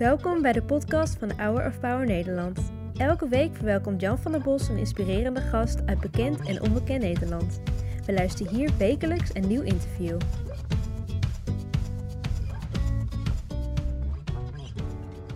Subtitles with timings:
[0.00, 2.72] Welkom bij de podcast van Hour of Power Nederland.
[2.96, 7.60] Elke week verwelkomt Jan van der Bos een inspirerende gast uit bekend en onbekend Nederland.
[8.06, 10.20] We luisteren hier wekelijks een nieuw interview.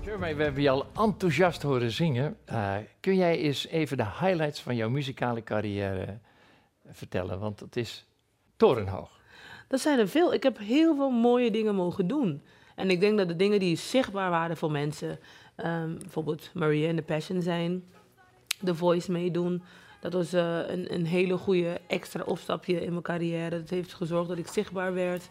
[0.05, 2.37] Jeremy, we hebben je al enthousiast horen zingen.
[2.51, 6.19] Uh, kun jij eens even de highlights van jouw muzikale carrière
[6.87, 7.39] vertellen?
[7.39, 8.07] Want het is
[8.57, 9.21] torenhoog.
[9.69, 10.35] Dat zijn er veel.
[10.35, 12.43] Ik heb heel veel mooie dingen mogen doen.
[12.75, 15.19] En ik denk dat de dingen die zichtbaar waren voor mensen,
[15.65, 17.85] um, bijvoorbeeld Maria and the Passion zijn,
[18.65, 19.63] The Voice meedoen,
[20.01, 23.61] dat was uh, een, een, hele goede extra opstapje in mijn carrière.
[23.61, 25.31] Dat heeft gezorgd dat ik zichtbaar werd.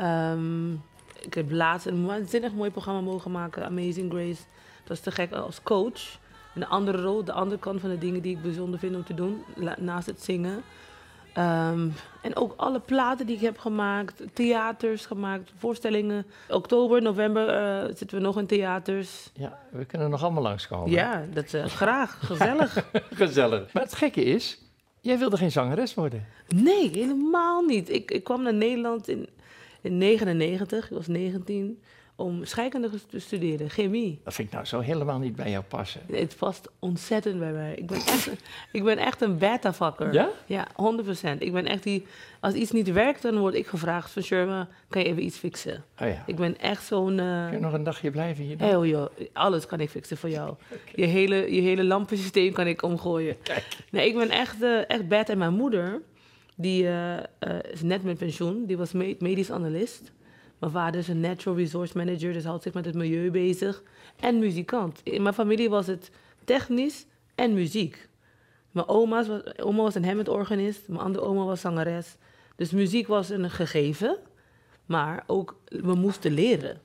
[0.00, 0.82] Um,
[1.20, 4.42] ik heb laatst een waanzinnig mooi programma mogen maken, Amazing Grace.
[4.84, 6.18] Dat is te gek als coach.
[6.54, 9.14] Een andere rol, de andere kant van de dingen die ik bijzonder vind om te
[9.14, 9.44] doen,
[9.78, 10.62] naast het zingen.
[11.38, 16.26] Um, en ook alle platen die ik heb gemaakt, theaters gemaakt, voorstellingen.
[16.48, 19.30] Oktober, november uh, zitten we nog in theaters.
[19.34, 20.90] Ja, we kunnen nog allemaal langskomen.
[20.90, 22.18] Ja, dat uh, graag.
[22.26, 22.84] Gezellig.
[23.14, 23.72] Gezellig.
[23.72, 24.58] Maar het gekke is,
[25.00, 26.26] jij wilde geen zangeres worden.
[26.48, 27.90] Nee, helemaal niet.
[27.90, 29.28] Ik, ik kwam naar Nederland in,
[29.80, 31.82] in 99, ik was 19
[32.18, 34.20] om scheikunde te studeren, chemie.
[34.24, 36.00] Dat vind ik nou zo helemaal niet bij jou passen.
[36.12, 37.74] Het past ontzettend bij mij.
[37.74, 38.30] Ik ben echt,
[38.72, 40.12] ik ben echt een beta-vakker.
[40.12, 40.28] Ja?
[40.46, 40.66] Ja,
[41.36, 41.38] 100%.
[41.38, 42.06] Ik ben echt die...
[42.40, 44.22] Als iets niet werkt, dan word ik gevraagd van...
[44.22, 45.84] Sherma, kan je even iets fixen?
[46.00, 46.22] Oh ja.
[46.26, 47.18] Ik ben echt zo'n...
[47.18, 47.44] Uh...
[47.44, 48.56] Kun je nog een dagje blijven hier?
[48.58, 50.54] Heel joh, alles kan ik fixen voor jou.
[50.94, 53.36] Je, hele, je hele lampensysteem kan ik omgooien.
[53.42, 53.66] Kijk.
[53.90, 55.28] Nee, ik ben echt, uh, echt bad.
[55.28, 56.02] En mijn moeder,
[56.56, 57.16] die uh,
[57.72, 58.66] is net met pensioen.
[58.66, 60.12] Die was medisch analist.
[60.58, 63.82] Mijn vader is een natural resource manager, dus houdt zich met het milieu bezig.
[64.20, 65.00] En muzikant.
[65.02, 66.10] In mijn familie was het
[66.44, 68.08] technisch en muziek.
[68.70, 72.16] Mijn oma's was, oma was een Hammond-organist, mijn andere oma was zangeres.
[72.56, 74.16] Dus muziek was een gegeven,
[74.86, 76.80] maar ook we moesten leren.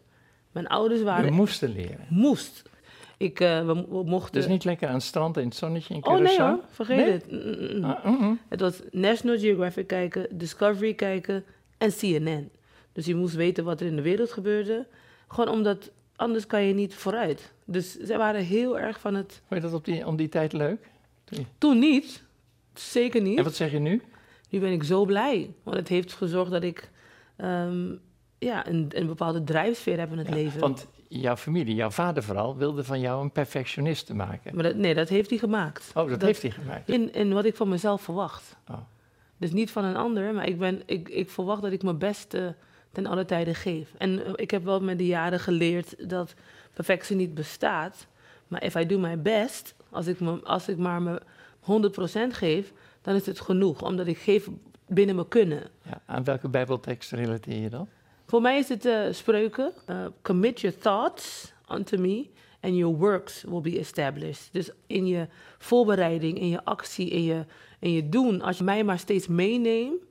[0.52, 1.26] Mijn ouders waren...
[1.26, 2.06] We moesten leren?
[2.10, 2.70] Moest.
[3.18, 4.34] Ik, uh, we, we, mochten...
[4.34, 6.14] Dus niet lekker aan het strand in het zonnetje in Curaçao?
[6.14, 7.12] Oh nee hoor, vergeet nee?
[7.12, 7.32] het.
[7.32, 7.84] Mm -mm.
[7.84, 11.44] Ah, mm het was National Geographic kijken, Discovery kijken
[11.78, 12.50] en CNN.
[12.94, 14.88] Dus je moest weten wat er in de wereld gebeurde.
[15.28, 17.52] Gewoon omdat anders kan je niet vooruit.
[17.66, 19.42] Dus zij waren heel erg van het.
[19.48, 20.90] Vond je dat op die, om die tijd leuk?
[21.24, 22.24] Toen, Toen niet.
[22.74, 23.38] Zeker niet.
[23.38, 24.02] En wat zeg je nu?
[24.50, 25.54] Nu ben ik zo blij.
[25.64, 26.90] Want het heeft gezorgd dat ik
[27.38, 28.00] um,
[28.38, 30.60] ja, een, een, bepaalde drijfsfeer heb in het ja, leven.
[30.60, 34.56] Want jouw familie, jouw vader vooral, wilde van jou een perfectioniste maken.
[34.56, 35.88] Maar dat, nee, dat heeft hij gemaakt.
[35.88, 36.90] Oh, dat, dat heeft hij gemaakt.
[36.90, 38.58] In, in wat ik van mezelf verwacht.
[38.70, 38.78] Oh.
[39.38, 42.56] Dus niet van een ander, maar ik, ben, ik, ik verwacht dat ik mijn beste
[42.94, 43.94] ten alle tijde geef.
[43.98, 46.34] En ik heb wel met de jaren geleerd dat
[46.74, 48.08] perfectie niet bestaat.
[48.48, 51.22] Maar if I do my best, als ik, me, als ik maar me
[52.32, 53.82] 100% geef, dan is het genoeg.
[53.82, 54.50] Omdat ik geef
[54.88, 55.64] binnen mijn kunnen.
[55.82, 57.88] Ja, aan welke bijbeltekst relateer je dan?
[58.26, 59.72] Voor mij is het uh, spreuken.
[59.90, 62.28] Uh, commit your thoughts unto me
[62.62, 64.50] and your works will be established.
[64.52, 65.28] Dus in je
[65.58, 67.46] voorbereiding, in je actie, in je,
[67.80, 68.42] in je doen.
[68.42, 70.04] Als je mij maar steeds meeneemt,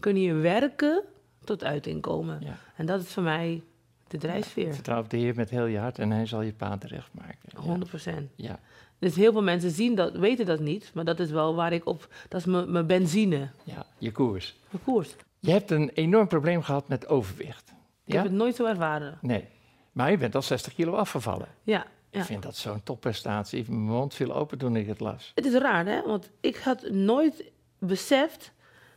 [0.00, 1.04] kun je werken
[1.44, 2.40] tot uiting komen.
[2.40, 2.58] Ja.
[2.76, 3.62] En dat is voor mij
[4.08, 4.66] de drijfveer.
[4.66, 7.10] Ja, vertrouw op de Heer met heel je hart en hij zal je paad terecht
[7.12, 7.50] maken.
[7.54, 8.30] 100 procent.
[8.36, 8.60] Ja.
[8.98, 11.86] Dus heel veel mensen zien dat, weten dat niet, maar dat is wel waar ik
[11.86, 13.48] op, dat is mijn, benzine.
[13.64, 14.56] Ja, je koers.
[14.70, 15.14] Mijn koers.
[15.38, 17.72] Je hebt een enorm probleem gehad met overwicht.
[18.04, 19.18] Ik heb het nooit zo ervaren.
[19.20, 19.44] Nee,
[19.92, 21.48] maar je bent al 60 kilo afgevallen.
[21.62, 21.86] Ja.
[22.10, 22.20] Ja.
[22.20, 23.64] Ik vind dat zo'n topprestatie.
[23.68, 25.32] Mijn mond viel open toen ik het las.
[25.34, 26.02] Het is raar, hè?
[26.02, 27.44] Want ik had nooit
[27.78, 28.52] beseft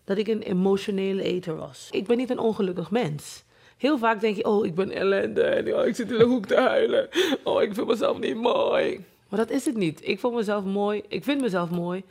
[0.05, 1.87] dat ik een emotionele eter was.
[1.91, 3.43] Ik ben niet een ongelukkig mens.
[3.77, 6.45] Heel vaak denk je, oh, ik ben ellende en oh, ik zit in de hoek
[6.45, 7.09] te huilen.
[7.43, 9.05] Oh, ik vind mezelf niet mooi.
[9.29, 10.07] Maar dat is het niet.
[10.07, 11.01] Ik vind mezelf mooi.
[11.07, 12.03] Ik vind mezelf mooi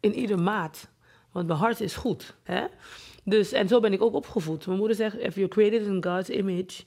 [0.00, 0.88] in ieder maat.
[1.32, 2.34] Want mijn hart is goed.
[2.42, 2.64] Hè?
[3.24, 4.66] Dus, en zo ben ik ook opgevoed.
[4.66, 6.82] Mijn moeder zegt, if you're created in God's image,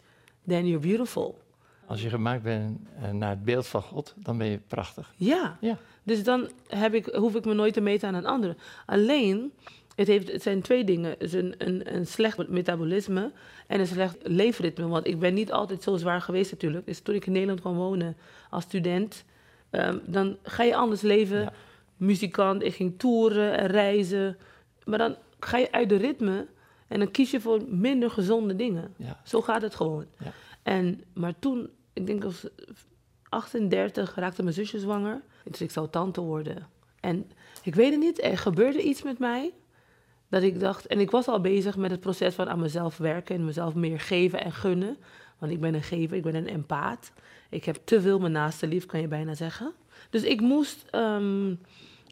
[0.48, 1.42] then you're beautiful.
[1.86, 2.80] Als je gemaakt bent
[3.12, 5.14] naar het beeld van God, dan ben je prachtig.
[5.16, 5.58] Ja.
[5.62, 5.78] ja.
[6.04, 8.56] Dus dan heb ik, hoef ik me nooit te meten aan een ander.
[8.86, 9.52] Alleen,
[9.98, 11.10] het, heeft, het zijn twee dingen.
[11.10, 13.32] Het is een, een, een slecht metabolisme
[13.68, 14.88] en een slecht leefritme.
[14.88, 16.86] Want ik ben niet altijd zo zwaar geweest natuurlijk.
[16.86, 18.18] Dus toen ik in Nederland kwam wonen
[18.50, 19.24] als student,
[19.72, 21.40] um, dan ga je anders leven.
[21.40, 21.54] Ja.
[21.98, 24.38] Muzikant, ik ging toeren en reizen.
[24.86, 26.48] Maar dan ga je uit de ritme
[26.88, 28.94] en dan kies je voor minder gezonde dingen.
[28.98, 29.22] Ja.
[29.24, 30.06] Zo gaat het gewoon.
[30.20, 30.32] Ja.
[30.64, 32.48] En, maar toen, ik denk als
[33.30, 35.22] 38, raakte mijn zusje zwanger.
[35.44, 36.68] Dus ik zou tante worden.
[37.00, 37.32] En
[37.64, 39.54] ik weet het niet, er gebeurde iets met mij.
[40.30, 43.36] Dat ik dacht, en ik was al bezig met het proces van aan mezelf werken
[43.36, 44.98] en mezelf meer geven en gunnen.
[45.38, 47.12] Want ik ben een gever, ik ben een empaat.
[47.50, 49.74] Ik heb te veel mijn naaste lief, kan je bijna zeggen.
[50.10, 51.60] Dus ik moest um,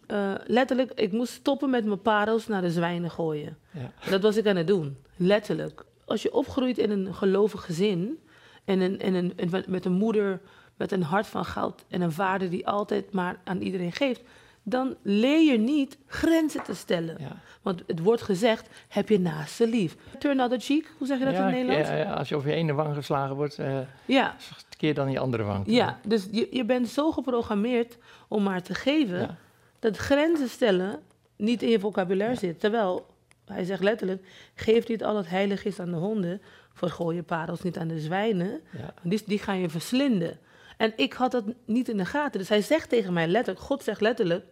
[0.07, 3.57] uh, letterlijk, ik moest stoppen met mijn parels naar de zwijnen gooien.
[3.71, 4.09] Ja.
[4.09, 5.85] Dat was ik aan het doen, letterlijk.
[6.05, 8.19] Als je opgroeit in een gelovig gezin
[8.65, 10.41] en, een, en, een, en met een moeder
[10.75, 14.21] met een hart van goud en een vader die altijd maar aan iedereen geeft,
[14.67, 17.15] dan leer je niet grenzen te stellen.
[17.19, 17.37] Ja.
[17.61, 19.95] Want het wordt gezegd, heb je naaste lief.
[20.19, 21.89] Turn other cheek, hoe zeg je dat Ja, in het Nederlands?
[21.89, 24.35] ja, ja, als je over je ene wang geslagen wordt, eh ja.
[24.77, 25.63] keer dan je andere wang.
[25.67, 27.97] Ja, dus je, je bent zo geprogrammeerd
[28.27, 29.37] om maar te geven,
[29.79, 30.99] dat grenzen stellen
[31.35, 32.59] niet in je vocabulaire zit.
[32.59, 33.05] Terwijl,
[33.45, 34.25] hij zegt letterlijk,
[34.55, 36.41] geef niet al het heilig is aan de honden,
[36.73, 38.93] vergooi je parels niet aan de zwijnen, Ja.
[39.03, 40.39] die, die gaan je verslinden.
[40.77, 42.39] En ik had dat niet in de gaten.
[42.39, 44.45] Dus hij zegt tegen mij letterlijk, God zegt letterlijk,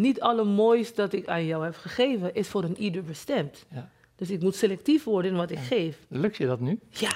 [0.00, 3.64] niet alle moois dat ik aan jou heb gegeven is voor een ieder bestemd.
[3.70, 3.90] Ja.
[4.16, 5.98] Dus ik moet selectief worden in wat ik geef.
[6.08, 6.78] Lukt je dat nu?
[6.90, 7.12] Ja,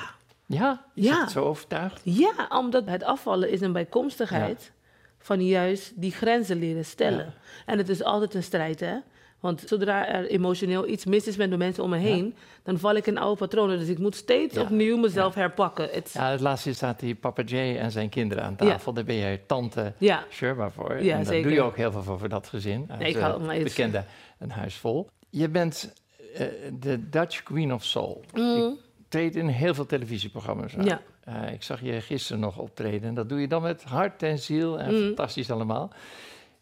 [0.47, 0.85] Ja?
[0.94, 1.29] Je Ja.
[1.29, 2.00] zo overtuigd?
[2.05, 4.73] Ja, omdat het afvallen is een bijkomstigheid
[5.19, 7.35] van juist die grenzen leren stellen.
[7.67, 8.97] En het is altijd een strijd, hè?
[9.41, 12.95] Want zodra er emotioneel iets mis is met de mensen om me heen, dan val
[12.95, 13.79] ik in oude patronen.
[13.79, 14.61] Dus ik moet steeds Ja.
[14.63, 15.89] opnieuw mezelf herpakken.
[15.93, 16.31] Het, ja.
[16.31, 18.93] Het laatste staat die papa Jay en zijn kinderen aan tafel.
[18.93, 20.25] Daar ben je tante Ja.
[20.31, 21.03] Sherma voor.
[21.03, 21.43] Ja, en daar zeker.
[21.43, 22.89] doe je ook heel veel voor, voor dat gezin.
[22.99, 24.05] Nee, ik hou- maar het- bekende
[24.39, 25.09] Een Huis Vol.
[25.31, 25.95] Je bent
[26.35, 26.47] eh,
[26.81, 28.25] de Dutch Queen of Soul.
[28.35, 28.43] Mm.
[28.43, 28.77] Je
[29.09, 30.85] treedt in heel veel televisieprogramma's aan.
[30.85, 31.01] Ja.
[31.25, 33.09] Eh, ik zag je gisteren nog optreden.
[33.09, 34.81] En dat doe je dan met hart en ziel.
[34.81, 35.07] En Mm.
[35.07, 35.91] fantastisch allemaal.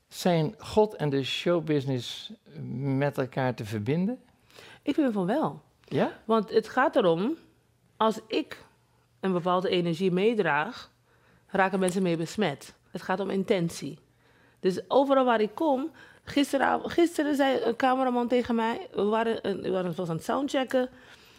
[0.08, 2.32] Zijn God en de showbusiness
[2.98, 4.20] met elkaar te verbinden?
[4.82, 5.62] Ik vind van wel.
[5.84, 6.18] Ja?
[6.24, 7.36] Want het gaat erom,
[7.96, 8.64] als ik
[9.20, 10.90] een bepaalde energie meedraag,
[11.46, 12.74] raken mensen mee besmet.
[12.90, 13.98] Het gaat om intentie.
[14.60, 15.90] Dus overal waar ik kom,
[16.24, 20.88] gisteravond, gisteren zei een cameraman tegen mij, we waren, we waren aan het soundchecken,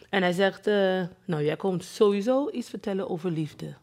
[0.09, 3.73] en hij zegt, eh, nou jij komt sowieso iets vertellen over liefde.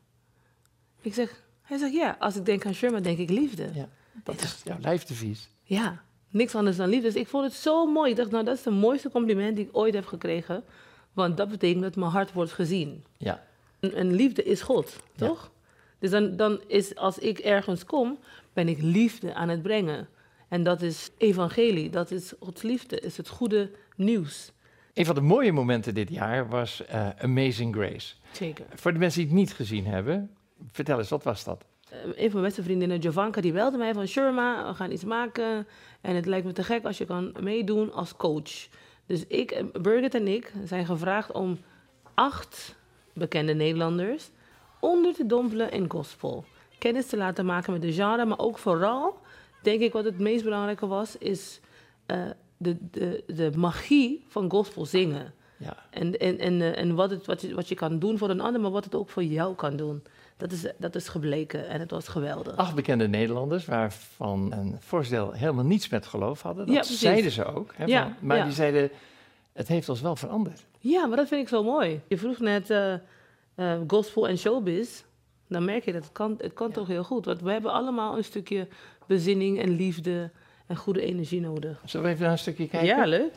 [1.00, 3.71] Ik zeg, hij zegt ja, als ik denk aan Sherman denk ik liefde.
[3.75, 3.88] ja.
[4.22, 5.48] Dat is jouw lijfdevies.
[5.62, 7.06] Ja, niks anders dan liefde.
[7.06, 8.10] Dus ik vond het zo mooi.
[8.10, 10.64] Ik dacht, nou, dat is de mooiste compliment die ik ooit heb gekregen.
[11.12, 13.04] Want dat betekent dat mijn hart wordt gezien.
[13.16, 13.44] Ja.
[13.80, 15.26] En, en liefde is God, Ja.
[15.26, 15.50] toch?
[15.98, 18.18] Dus dan, dan is, als ik ergens kom,
[18.52, 20.08] ben ik liefde aan het brengen.
[20.48, 24.52] En dat is evangelie, dat is Gods liefde, is het goede nieuws.
[24.94, 28.14] Een van de mooie momenten dit jaar was eh, Amazing Grace.
[28.32, 28.66] Zeker.
[28.74, 30.30] Voor de mensen die het niet gezien hebben,
[30.72, 31.64] vertel eens, wat was dat?
[31.88, 34.06] Eh, een van mijn beste vriendinnen, Jovanka, die belde mij van...
[34.06, 35.67] Sherma, we gaan iets maken
[36.00, 38.69] en het lijkt me te gek als je kan meedoen als coach.
[39.06, 41.59] Dus ik, Birgit en ik zijn gevraagd om
[42.15, 42.77] acht
[43.12, 44.31] bekende Nederlanders...
[44.81, 46.44] onder te dompelen in gospel.
[46.79, 49.19] Kennis te laten maken met de genre, maar ook vooral...
[49.62, 51.61] denk ik wat het meest belangrijke was, is
[52.06, 55.35] eh, de, de, de magie van gospel zingen.
[55.56, 58.31] Ja, En, en, en, eh, en wat, het, wat, je, wat je kan doen voor
[58.31, 60.03] een ander, maar wat het ook voor jou kan doen.
[60.37, 62.56] Dat is, dat is gebleken en het was geweldig.
[62.56, 66.67] acht bekende Nederlanders, waarvan een voorstel helemaal niets met geloof hadden.
[66.67, 67.73] Dat Ja, zeiden ze ook.
[67.77, 68.44] Hè, Ja, van- maar ja.
[68.44, 68.91] die zeiden,
[69.53, 70.65] het heeft ons wel veranderd.
[70.79, 72.00] Ja, maar dat vind ik zo mooi.
[72.09, 73.00] Je vroeg net eh, eh,
[73.87, 75.03] gospel en showbiz.
[75.49, 77.25] Dan merk je dat het kan, het kan toch heel goed.
[77.25, 78.69] Want we hebben allemaal een stukje
[79.06, 80.31] bezinning en liefde
[80.67, 81.81] en goede energie nodig.
[81.85, 82.88] Zullen we even naar een stukje kijken?
[82.97, 83.33] Ja, leuk.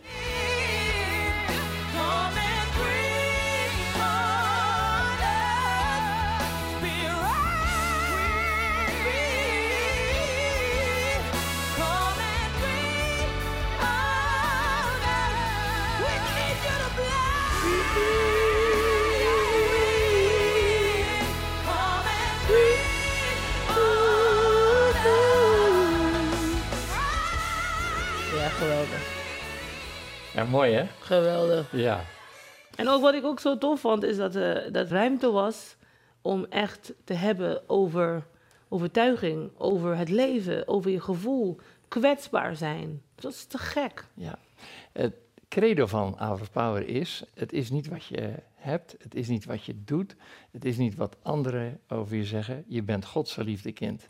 [30.49, 30.85] Mooi hè?
[30.99, 31.71] Geweldig.
[31.71, 32.03] Ja.
[32.75, 35.75] En ook wat ik ook zo tof vond, is dat er dat ruimte was
[36.21, 38.27] om echt te hebben over
[38.69, 43.01] overtuiging, over het leven, over je gevoel, kwetsbaar zijn.
[43.15, 44.05] Dat is te gek.
[44.13, 44.37] ja.
[44.91, 45.13] Het
[45.49, 49.45] credo van Hour of Power is, het is niet wat je hebt, het is niet
[49.45, 50.15] wat je doet,
[50.51, 52.63] het is niet wat anderen over je zeggen.
[52.67, 54.07] Je bent Gods geliefde kind.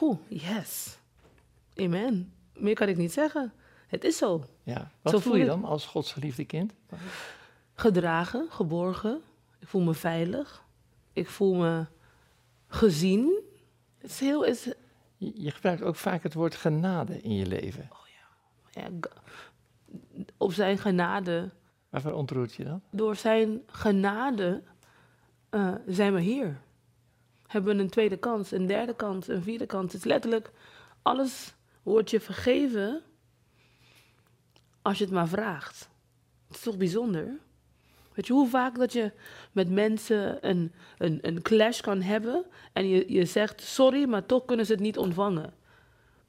[0.00, 0.98] Oeh, yes.
[1.76, 2.32] Amen.
[2.54, 3.52] Meer kan ik niet zeggen.
[3.88, 4.44] Het is zo.
[4.62, 4.90] Ja.
[5.02, 6.72] Wat Zo voel je dan als Gods geliefde kind?
[7.74, 9.20] Gedragen, geborgen.
[9.58, 10.64] Ik voel me veilig.
[11.12, 11.86] Ik voel me
[12.66, 13.40] gezien.
[13.98, 14.64] Het is heel, is,
[15.16, 17.88] Je, je gebruikt ook vaak het woord genade in je leven.
[18.70, 19.50] ja, g-
[20.36, 21.50] op zijn genade
[21.88, 22.80] Waarvoor ontroert je dat?
[22.90, 24.62] door zijn genade
[25.50, 26.60] eh, zijn we hier.
[27.46, 29.92] Hebben we een tweede kans, een derde kans, een vierde kans.
[29.92, 30.50] Het is letterlijk,
[31.02, 33.02] alles wordt je vergeven
[34.88, 35.88] als je het maar vraagt.
[36.46, 37.38] Het is toch bijzonder?
[38.14, 39.12] Weet je hoe vaak dat je
[39.52, 44.44] met mensen een, een, een clash kan hebben en je, je zegt sorry, maar toch
[44.44, 45.52] kunnen ze het niet ontvangen.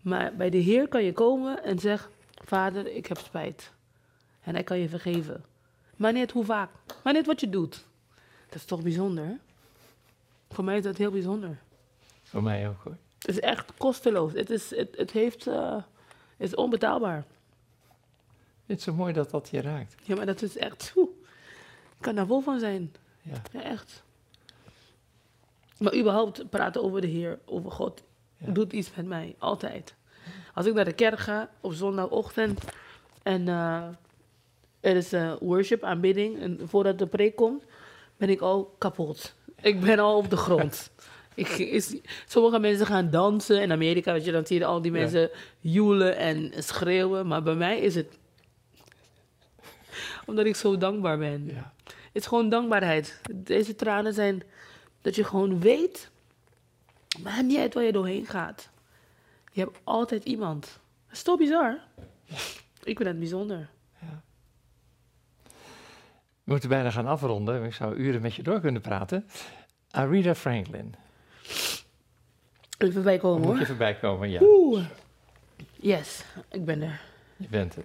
[0.02, 2.12] Maar bij de Heer kan je komen en zeggen,
[2.46, 3.72] vader, ik heb spijt.
[4.42, 5.44] En hij kan je vergeven.
[5.96, 6.70] Maar niet hoe vaak.
[7.04, 7.86] Maar niet wat je doet.
[8.46, 9.38] Dat is toch bijzonder?
[10.50, 11.58] Voor mij is dat heel bijzonder.
[12.24, 12.98] Voor mij ook hoor.
[13.20, 14.34] Het is echt kosteloos.
[14.34, 15.76] Het is, het, het heeft, eh,
[16.38, 17.26] het is onbetaalbaar.
[18.70, 19.96] Het is zo mooi dat dat je raakt.
[20.04, 20.94] Ja, maar dat is echt...
[20.96, 21.10] Oeh,
[21.90, 22.94] ik kan daar vol van zijn.
[23.22, 23.42] Ja.
[23.52, 24.04] Ja, echt.
[25.78, 28.04] Maar überhaupt praten over de Heer, over God,
[28.38, 28.52] Ja.
[28.52, 29.36] doet iets met mij.
[29.38, 29.94] Altijd.
[30.54, 32.64] Als ik naar de kerk ga op zondagochtend
[33.24, 33.84] en eh,
[34.80, 37.64] er is eh, worship, aanbidding, en voordat de preek komt,
[38.18, 39.34] ben ik al kapot.
[39.62, 40.90] Ik ben al op de grond.
[41.36, 41.96] Ik, is,
[42.28, 43.62] sommige mensen gaan dansen.
[43.62, 47.28] In Amerika, weet je, dan zie je al die mensen joelen en schreeuwen.
[47.28, 48.18] Maar bij mij is het...
[50.30, 51.46] Omdat ik zo dankbaar ben.
[51.46, 51.74] Ja.
[51.86, 53.22] Het is gewoon dankbaarheid.
[53.34, 54.44] Deze tranen zijn
[55.02, 56.10] dat je gewoon weet,
[57.24, 58.70] maakt niet uit waar je doorheen gaat.
[59.52, 60.80] Je hebt altijd iemand.
[61.08, 61.78] Dat is toch bizar?
[62.84, 63.70] Ik vind het bijzonder.
[66.44, 67.64] We moeten bijna gaan afronden.
[67.64, 69.30] Ik zou uren met je door kunnen praten.
[69.92, 70.96] Aretha Franklin.
[72.78, 73.66] Even voorbij komen moet je hoor.
[73.66, 74.40] voorbij komen, ja.
[74.42, 74.86] Oeh.
[75.76, 77.02] Yes, ik ben er.
[77.38, 77.84] Je bent er.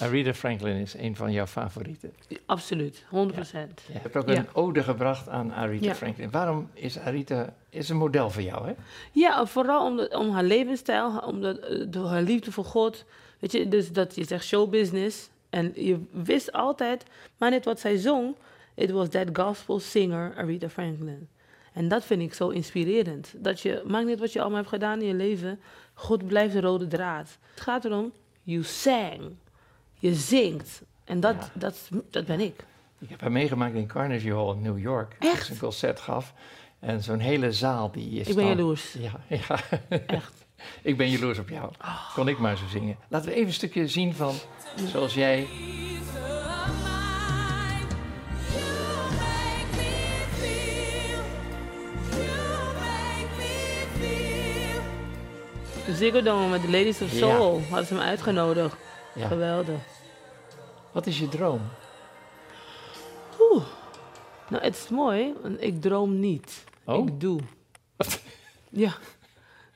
[0.00, 2.12] Aretha Franklin is een van jouw favorieten.
[2.46, 3.10] Absoluut, 100%.
[3.86, 4.36] Je hebt ook Ja.
[4.36, 5.94] een ode gebracht aan Aretha Ja.
[5.94, 6.30] Franklin.
[6.30, 8.72] Waarom is Aretha is een model voor jou, hè?
[9.12, 13.04] Ja, vooral om, de, om haar levensstijl, om de, eh, de- haar liefde voor God.
[13.38, 15.28] Weet je, dus dat je zegt showbusiness.
[15.50, 17.04] En je wist altijd,
[17.36, 18.34] maar net wat zij zong,
[18.74, 21.28] it was that gospel singer Aretha Franklin.
[21.72, 23.34] En dat vind ik zo inspirerend.
[23.36, 25.60] Dat je, maakt niet wat je allemaal hebt gedaan in je leven,
[25.94, 27.38] God blijft de rode draad.
[27.54, 28.12] Het gaat erom,
[28.42, 29.20] you sang.
[29.98, 30.82] Je zingt.
[31.04, 31.48] En dat, Ja.
[31.54, 32.64] dat, dat ben ik.
[32.98, 35.16] Ik heb haar meegemaakt in Carnegie Hall in New York.
[35.18, 35.46] Echt?
[35.46, 36.32] Ze een concert gaf.
[36.80, 38.92] En zo'n hele zaal die is Ik ben dan- jaloers.
[38.92, 39.58] Ja, ja.
[40.06, 40.46] Echt.
[40.82, 41.72] ik ben jaloers op jou.
[42.14, 42.96] Kon ik maar zo zingen.
[43.08, 44.34] Laten we even een stukje zien van
[44.92, 45.46] zoals jij...
[55.94, 57.18] Ziggo Dome met de Ladies of Ja.
[57.18, 58.76] Soul hadden ze me uitgenodigd.
[59.16, 59.26] Ja.
[59.26, 59.80] Geweldig.
[60.92, 61.60] Wat is je droom?
[63.40, 63.64] Oeh.
[64.48, 66.64] Nou, het is mooi, want ik droom niet.
[66.84, 67.06] Oh?
[67.06, 67.40] Ik doe.
[68.68, 68.96] Ja.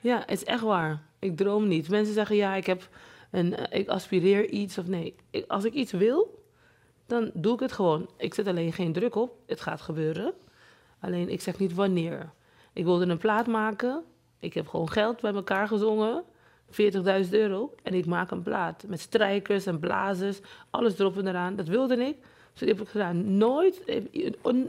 [0.01, 1.03] Ja, het is echt waar.
[1.19, 1.89] Ik droom niet.
[1.89, 2.89] Mensen zeggen, ja, ik heb
[3.31, 5.15] een, eh, ik aspireer iets of nee.
[5.31, 6.45] Ik, als ik iets wil,
[7.07, 8.09] dan doe ik het gewoon.
[8.17, 9.37] Ik zet alleen geen druk op.
[9.47, 10.35] Het gaat gebeuren.
[11.01, 12.31] Alleen, ik zeg niet wanneer.
[12.73, 14.05] Ik wilde een plaat maken.
[14.39, 16.25] Ik heb gewoon geld bij elkaar gezongen.
[16.71, 17.75] 40.000 euro.
[17.83, 18.85] En ik maak een plaat.
[18.89, 20.41] Met strijkers en blazers.
[20.71, 21.57] Alles erop en eraan.
[21.57, 22.17] Dat wilde ik.
[22.51, 23.37] Dus dat heb ik gedaan.
[23.37, 24.03] Nooit.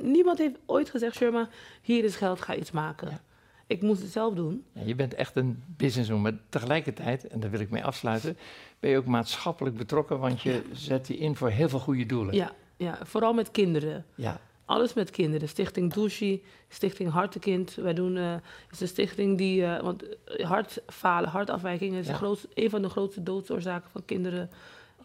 [0.01, 1.50] Niemand heeft ooit gezegd, Sherma,
[1.81, 3.10] hier is geld, ga iets maken.
[3.10, 3.22] Ja.
[3.67, 4.63] Ik moest het zelf doen.
[4.74, 6.24] Ja, je bent echt een businesswoman.
[6.24, 8.38] Maar tegelijkertijd, en daar wil ik mee afsluiten...
[8.79, 10.20] ben je ook maatschappelijk betrokken...
[10.20, 12.36] want je zet je in voor heel veel goede doelen.
[12.36, 14.05] Ja, ja, vooral met kinderen.
[14.15, 14.39] Ja.
[14.65, 15.48] Alles met kinderen.
[15.48, 17.75] Stichting Douchi, Stichting Hartekind.
[17.75, 18.34] Wij doen, eh
[18.72, 22.13] is een stichting die, eh, want eh, hartfalen, hartafwijkingen is Ja.
[22.13, 24.50] grootste, een van de grootste doodsoorzaken van kinderen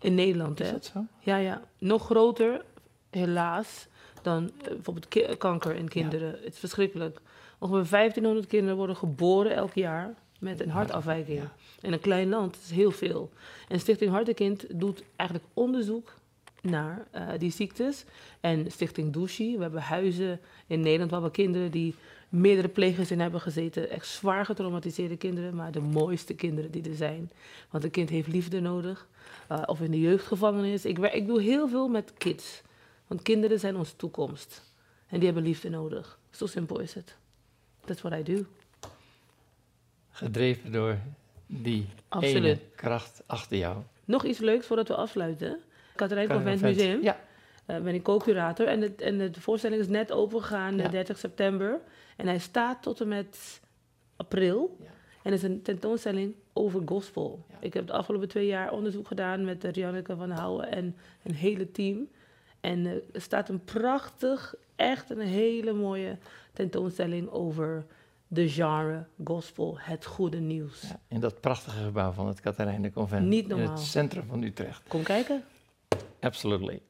[0.00, 0.60] in Nederland.
[0.60, 0.72] Is Hè?
[0.72, 1.04] dat zo?
[1.20, 1.62] Ja, ja.
[1.78, 2.64] Nog groter,
[3.10, 3.86] helaas,
[4.22, 6.30] dan bijvoorbeeld kanker in kinderen.
[6.30, 7.20] Het is verschrikkelijk.
[7.58, 11.38] Ongeveer 1500 kinderen worden geboren elk jaar met een hartafwijking.
[11.40, 11.52] Ja.
[11.80, 13.30] In een klein land, dat is heel veel.
[13.68, 16.14] En Stichting Hartekind doet eigenlijk onderzoek
[16.70, 18.04] naar eh, die ziektes.
[18.40, 21.94] En Stichting Douchi, we hebben huizen in Nederland waar we kinderen die
[22.28, 23.90] meerdere plegers in hebben gezeten.
[23.90, 27.30] Echt zwaar getraumatiseerde kinderen, maar de mooiste kinderen die er zijn.
[27.70, 29.08] Want een kind heeft liefde nodig.
[29.48, 30.84] Eh, of in de jeugdgevangenis.
[30.84, 32.62] Ik, ik doe heel veel met kids.
[33.06, 34.62] Want kinderen zijn onze toekomst.
[35.08, 36.18] En die hebben liefde nodig.
[36.30, 37.16] Zo simpel is het.
[37.84, 38.44] That's what I do.
[40.10, 40.98] Gedreven door
[41.46, 42.44] die Absoluut.
[42.44, 43.82] ene kracht achter jou.
[44.04, 45.60] Nog iets leuks voordat we afsluiten.
[45.96, 47.02] Katerijn Convent Museum.
[47.02, 47.16] Ja,
[47.66, 48.66] Eh, ben ik co-curator.
[48.66, 50.82] En, het- en de voorstelling is net opengegaan, Ja.
[50.82, 51.80] de 30 september.
[52.16, 53.60] En hij staat tot en met
[54.16, 54.76] april.
[54.80, 54.86] Ja.
[55.22, 57.44] En het is een tentoonstelling over gospel.
[57.48, 57.54] Ja.
[57.60, 61.34] Ik heb de afgelopen twee jaar onderzoek gedaan met uh, Rianneke van Houwen en een
[61.34, 62.08] hele team.
[62.60, 66.16] En eh, er staat een prachtig, echt een hele mooie
[66.52, 67.84] tentoonstelling over
[68.28, 70.82] de genre gospel, het goede nieuws.
[70.82, 73.26] ja, in dat prachtige gebouw van het Katharijnen Convent.
[73.26, 73.68] Niet In normaal.
[73.70, 74.82] het centrum van Utrecht.
[74.88, 75.42] Kom kijken.
[76.20, 76.80] Absolutely.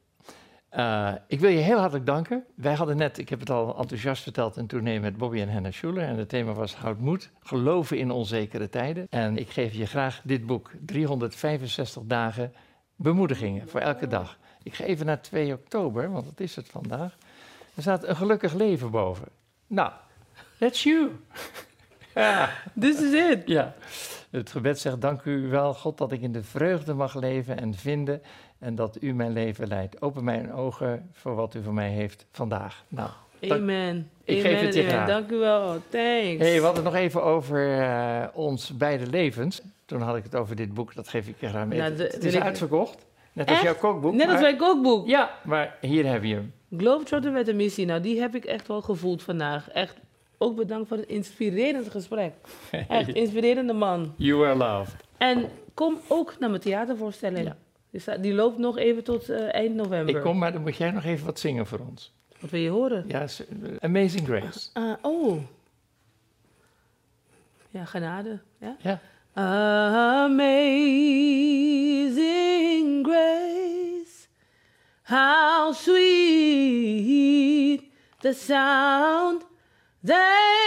[0.69, 2.45] Eh, ik wil je heel hartelijk danken.
[2.55, 5.71] Wij hadden net, ik heb het al enthousiast verteld, een tournee met Bobby en Hannah
[5.71, 6.03] Schuler.
[6.03, 9.07] En het thema was houd moed, geloven in onzekere tijden.
[9.09, 12.53] En ik geef je graag dit boek, 365 dagen
[12.95, 14.37] bemoedigingen voor elke dag.
[14.63, 17.17] Ik ga even naar 2 oktober, want dat is het vandaag.
[17.75, 19.27] Er staat een gelukkig leven boven.
[19.67, 19.91] Nou,
[20.59, 21.11] that's you.
[22.15, 22.49] ja.
[22.79, 23.41] This is it.
[23.45, 23.75] Ja,
[24.29, 27.73] het gebed zegt: Dank u wel, God, dat ik in de vreugde mag leven en
[27.73, 28.21] vinden.
[28.59, 30.01] En dat u mijn leven leidt.
[30.01, 32.83] Open mijn ogen voor wat u voor mij heeft vandaag.
[32.87, 33.09] Nou,
[33.47, 34.09] Amen.
[34.23, 34.93] Ik amen geef het je amen.
[34.93, 35.07] graag.
[35.07, 35.63] Dank u wel.
[35.89, 36.37] Thanks.
[36.37, 39.61] Hey, we hadden het nog even over eh, ons beide levens.
[39.85, 41.77] Toen had ik het over dit boek, dat geef ik je graag mee.
[41.79, 43.65] Nou, het de- het wil is uitverkocht, net als Echt?
[43.65, 44.13] jouw kookboek.
[44.13, 45.07] Net als mijn kookboek.
[45.07, 46.53] Ja, maar hier heb je hem.
[46.77, 47.85] Globetrotter met een missie.
[47.85, 49.69] Nou, die heb ik echt wel gevoeld vandaag.
[49.69, 49.95] Echt,
[50.37, 52.33] ook bedankt voor het inspirerend gesprek.
[52.87, 54.13] Echt, inspirerende man.
[54.17, 54.95] You are loved.
[55.17, 57.45] En kom ook naar mijn theatervoorstelling.
[57.45, 57.55] Ja.
[57.89, 60.15] Die, staat- die loopt nog even tot eh, eind november.
[60.15, 62.13] Ik kom, maar dan moet jij nog even wat zingen voor ons.
[62.39, 63.05] Wat wil je horen?
[63.07, 63.25] Ja,
[63.79, 64.69] Amazing Grace.
[64.73, 65.41] Ah, oh.
[67.69, 68.39] Ja, genade.
[68.59, 68.75] Ja?
[68.79, 68.99] Ja.
[71.67, 74.27] Amazing grace,
[75.03, 77.81] how sweet
[78.19, 79.43] the sound
[80.03, 80.66] that